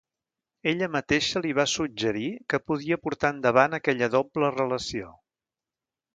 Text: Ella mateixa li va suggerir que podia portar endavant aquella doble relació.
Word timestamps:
Ella 0.69 0.87
mateixa 0.93 1.41
li 1.45 1.51
va 1.57 1.65
suggerir 1.73 2.31
que 2.55 2.61
podia 2.71 2.99
portar 3.05 3.31
endavant 3.37 3.79
aquella 3.81 4.09
doble 4.19 4.53
relació. 4.57 5.13